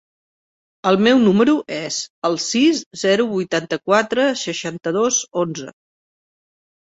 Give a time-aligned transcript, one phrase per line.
[0.91, 1.97] El meu número es
[2.29, 5.69] el sis, zero, vuitanta-quatre, seixanta-dos, onze.